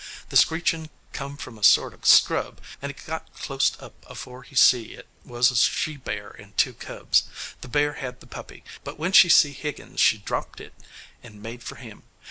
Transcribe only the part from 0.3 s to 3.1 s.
screechin' come from a sort o' scrub, and he